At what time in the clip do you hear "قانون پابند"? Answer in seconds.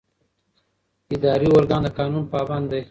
1.97-2.65